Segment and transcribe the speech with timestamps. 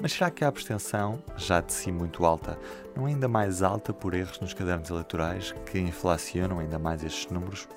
[0.00, 2.58] Mas será que a abstenção, já de si muito alta,
[2.96, 7.30] não é ainda mais alta por erros nos cadernos eleitorais que inflacionam ainda mais estes
[7.30, 7.68] números?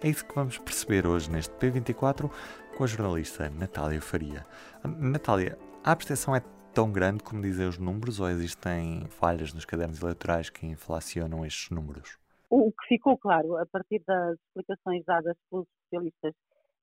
[0.00, 2.30] É isso que vamos perceber hoje neste P24
[2.76, 4.46] com a jornalista Natália Faria.
[4.84, 6.40] Natália, a abstenção é
[6.76, 11.70] tão grande como dizem os números ou existem falhas nos cadernos eleitorais que inflacionam estes
[11.70, 12.18] números?
[12.50, 16.34] O que ficou claro a partir das explicações dadas pelos especialistas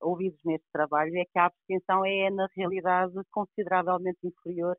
[0.02, 4.76] ouvidos neste trabalho é que a abstenção é, na realidade, consideravelmente inferior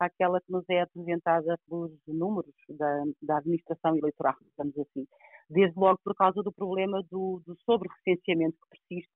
[0.00, 5.06] àquela que nos é apresentada pelos números da, da administração eleitoral, digamos assim.
[5.48, 9.12] Desde logo por causa do problema do, do sobre-recenseamento que persiste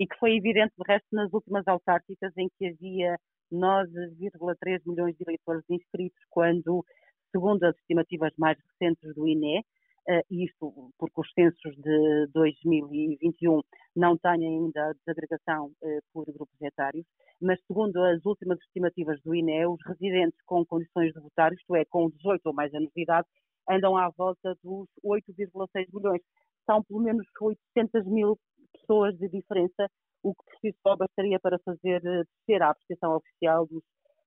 [0.00, 3.18] e que foi evidente, de resto, nas últimas autárquicas em que havia
[3.52, 6.84] 9,3 milhões de eleitores inscritos, quando,
[7.32, 13.60] segundo as estimativas mais recentes do INE, uh, isto porque os censos de 2021
[13.94, 17.06] não têm ainda a desagregação uh, por grupos etários,
[17.40, 21.84] mas segundo as últimas estimativas do INE, os residentes com condições de votar, isto é,
[21.84, 23.26] com 18 ou mais anos de idade,
[23.68, 26.22] andam à volta dos 8,6 milhões.
[26.64, 28.38] São pelo menos 800 mil
[28.72, 29.88] pessoas de diferença
[30.26, 33.84] o que por si só bastaria para fazer eh, descer a apreciação oficial dos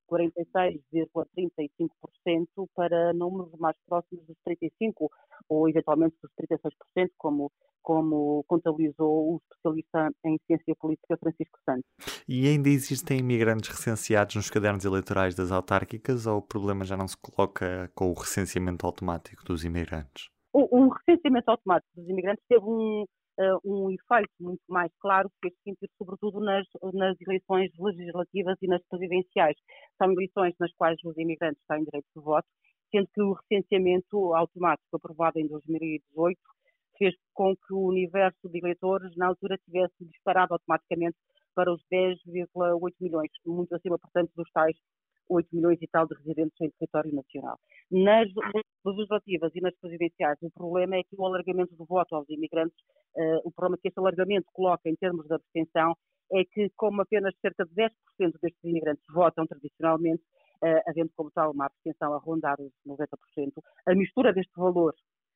[0.10, 5.10] 46,35% para números mais próximos dos 35%
[5.48, 7.52] ou eventualmente dos 36%, como,
[7.84, 11.86] como contabilizou o especialista em ciência política Francisco Santos.
[12.28, 17.08] E ainda existem imigrantes recenseados nos cadernos eleitorais das autárquicas ou o problema já não
[17.08, 20.30] se coloca com o recenseamento automático dos imigrantes?
[20.52, 23.06] O, o recenseamento automático dos imigrantes teve um,
[23.64, 28.82] um efeito muito mais claro que fez sentir, sobretudo nas, nas eleições legislativas e nas
[28.90, 29.56] presidenciais.
[29.98, 32.48] São eleições nas quais os imigrantes têm direito de voto,
[32.92, 36.40] sendo que o recenseamento automático aprovado em 2018
[36.98, 41.18] fez com que o universo de eleitores na altura tivesse disparado automaticamente
[41.56, 44.76] para os 10,8 milhões, muito acima, portanto, dos tais
[45.30, 47.58] 8 milhões e tal de residentes em território nacional.
[47.92, 48.28] Nas
[48.86, 52.78] legislativas e nas presidenciais, o problema é que o alargamento do voto aos imigrantes,
[53.44, 55.96] o problema que este alargamento coloca em termos de abstenção
[56.32, 57.92] é que, como apenas cerca de 10%
[58.42, 60.24] destes imigrantes votam tradicionalmente,
[60.64, 63.08] uh, havendo como tal uma abstenção a rondar os 90%,
[63.88, 64.94] a mistura deste valor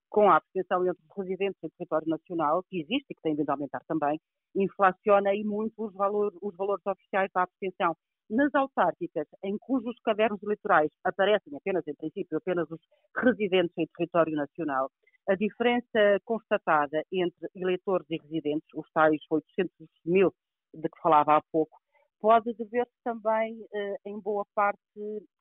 [0.09, 3.49] com a abstenção entre os residentes em território nacional, que existe e que tem vindo
[3.49, 4.19] a aumentar também,
[4.55, 7.95] inflaciona aí muito os, valor, os valores oficiais da abstenção.
[8.29, 12.79] Nas autárquicas, em cujos cadernos eleitorais aparecem apenas, em princípio, apenas os
[13.17, 14.91] residentes em território nacional,
[15.27, 19.71] a diferença constatada entre eleitores e residentes, os tais 800
[20.05, 20.33] mil
[20.73, 21.77] de que falava há pouco,
[22.19, 24.79] pode dever-se também, eh, em boa parte,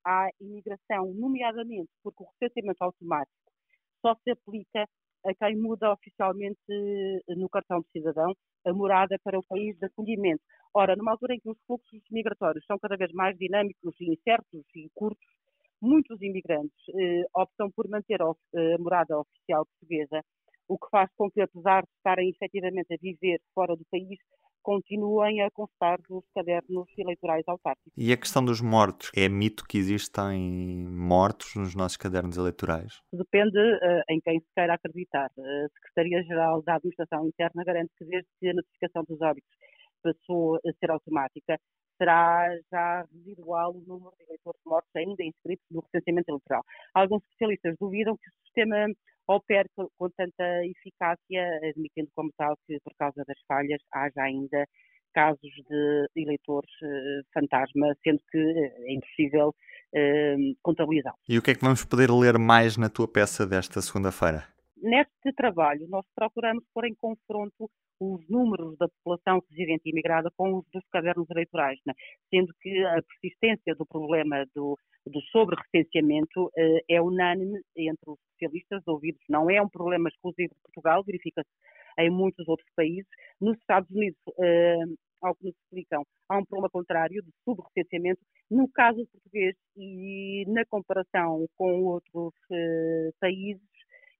[0.04, 3.52] à imigração, nomeadamente porque o recenseamento automático
[4.00, 4.86] só se aplica
[5.24, 8.34] a quem muda oficialmente eh, no cartão de cidadão
[8.66, 10.42] a morada para o país de acolhimento.
[10.74, 14.88] Ora, numa altura em que os fluxos migratórios são cada vez mais dinâmicos incertos e
[14.94, 15.26] curtos,
[15.82, 20.22] muitos imigrantes eh, optam por manter a, a morada oficial portuguesa,
[20.68, 24.18] o que faz com que, apesar de estarem efetivamente a viver fora do país,
[24.62, 27.92] continuem a constar nos cadernos eleitorais autárquicos.
[27.96, 29.10] E a questão dos mortos?
[29.14, 33.00] É mito que existem mortos nos nossos cadernos eleitorais?
[33.12, 35.30] Depende uh, em quem se queira acreditar.
[35.36, 39.50] A Secretaria-Geral da Administração Interna garante que desde que a notificação dos óbitos
[40.02, 41.58] passou a ser automática,
[42.02, 46.64] será já residual o número de eleitores mortos ainda inscritos no recenseamento eleitoral.
[46.92, 48.92] Alguns especialistas duvidam que o sistema
[49.28, 54.66] opere com tanta eficácia, admitindo como tal que, por causa das falhas, haja ainda
[55.14, 61.20] casos de eleitores uh, fantasma, sendo que uh, é impossível uh, contabilizá-los.
[61.28, 64.44] E o que é que vamos poder ler mais na tua peça desta segunda-feira?
[64.78, 67.70] Neste trabalho, nós procuramos pôr em confronto
[68.02, 71.94] os números da população residente e imigrada com os dos cadernos eleitorais, né?
[72.30, 74.76] sendo que a persistência do problema do,
[75.06, 79.22] do sobre-recenseamento uh, é unânime entre os especialistas ouvidos.
[79.28, 81.48] Não é um problema exclusivo de Portugal, verifica-se
[81.98, 83.08] em muitos outros países.
[83.40, 88.20] Nos Estados Unidos, uh, ao que nos explicam, há um problema contrário de subrecenseamento,
[88.50, 93.62] No caso português e na comparação com outros uh, países,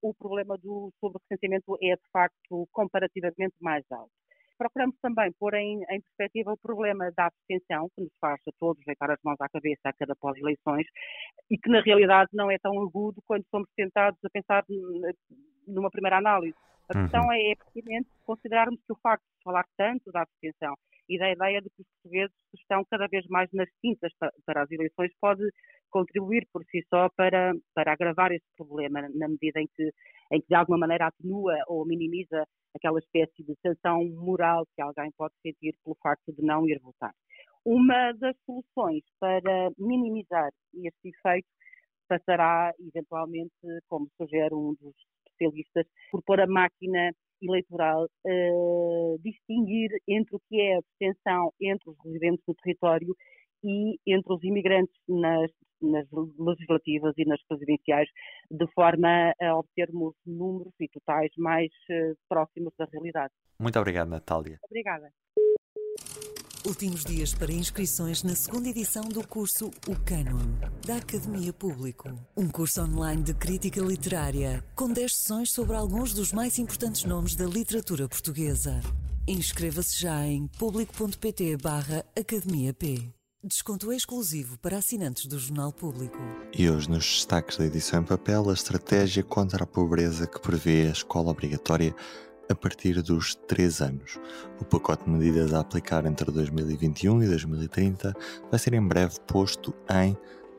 [0.03, 4.11] o problema do sobre-recenseamento é, de facto, comparativamente mais alto.
[4.59, 8.85] Procuramos também pôr em, em perspectiva o problema da abstenção, que nos faz a todos
[8.85, 10.87] deitar as mãos à cabeça a cada pós-eleições,
[11.51, 14.65] e que na realidade não é tão agudo quando somos tentados a pensar
[15.67, 16.57] numa primeira análise.
[16.93, 17.03] A uhum.
[17.05, 20.75] questão é, é pertinente considerarmos que o facto de falar tanto da abstenção
[21.09, 24.13] e da ideia de que os portugueses estão cada vez mais nas tintas
[24.47, 25.43] para as eleições pode
[25.91, 29.91] contribuir por si só para, para agravar esse problema, na medida em que,
[30.33, 35.11] em que de alguma maneira atenua ou minimiza aquela espécie de sanção moral que alguém
[35.17, 37.13] pode sentir pelo facto de não ir votar.
[37.65, 41.47] Uma das soluções para minimizar este efeito
[42.09, 43.55] passará, eventualmente,
[43.89, 44.95] como sugere um dos
[45.27, 47.13] especialistas, por pôr a máquina
[47.43, 53.15] eleitoral uh, distinguir entre o que é a abstenção entre os residentes do território
[53.65, 55.51] e entre os imigrantes nas,
[55.81, 56.07] nas,
[56.39, 58.09] legislativas e nas presidenciais,
[58.51, 63.33] de forma a obtermos números e totais mais uh, próximos da realidade.
[63.61, 64.59] Muito obrigado, Natália.
[64.65, 65.11] Obrigada.
[66.65, 70.39] Últimos dias para inscrições na segunda edição do curso O Cânon,
[70.87, 72.09] da Academia Público.
[72.37, 77.35] Um curso online de crítica literária, com 10 sessões sobre alguns dos mais importantes nomes
[77.35, 78.81] da literatura portuguesa.
[79.27, 83.13] Inscreva-se já em público.pt barra Academia P.
[83.43, 86.17] Desconto exclusivo para assinantes do Jornal Público.
[86.57, 90.87] E hoje, nos destaques da edição em papel, a estratégia contra a pobreza que prevê
[90.87, 91.93] a escola obrigatória
[92.53, 94.21] a partir dos 3 anos.
[94.61, 98.15] O pacote de medidas a aplicar entre 2021 e 2030
[98.51, 100.17] vai ser em breve posto em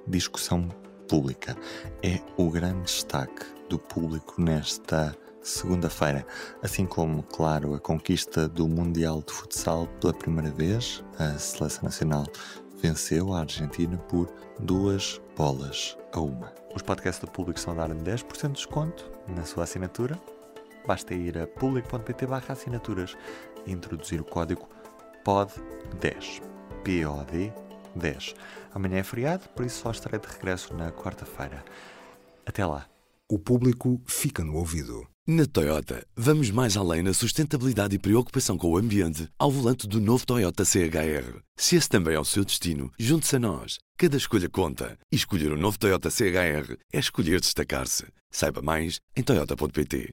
[0.08, 0.68] discussão
[1.08, 1.56] pública.
[2.02, 6.26] É o grande destaque do público nesta segunda-feira,
[6.62, 11.04] assim como, claro, a conquista do Mundial de Futsal pela primeira vez.
[11.20, 12.26] A seleção nacional
[12.82, 16.52] venceu a Argentina por duas bolas a uma.
[16.76, 20.20] Os podcasts do público estão a dar 10% de desconto na sua assinatura
[20.86, 23.18] basta ir a público.pt barra assinaturas
[23.66, 24.68] e introduzir o código
[25.26, 26.42] POD10.
[26.84, 27.54] POD
[27.96, 28.36] 10.
[28.74, 31.64] Amanhã é feriado, por isso só estarei de regresso na quarta-feira.
[32.46, 32.88] Até lá.
[33.30, 35.08] O público fica no ouvido.
[35.26, 40.02] Na Toyota, vamos mais além na sustentabilidade e preocupação com o ambiente ao volante do
[40.02, 41.40] novo Toyota CHR.
[41.56, 43.80] Se esse também é o seu destino, junte-se a nós.
[43.98, 44.98] Cada escolha conta.
[45.10, 48.06] E escolher o um novo Toyota CHR é escolher destacar-se.
[48.30, 50.12] Saiba mais em Toyota.pt.